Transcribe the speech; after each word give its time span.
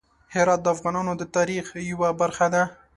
هرات 0.33 0.59
د 0.63 0.67
افغانانو 0.75 1.11
د 1.17 1.23
تاریخ 1.35 1.65
یوه 1.91 2.09
برخه 2.21 2.47
ده. 2.53 2.63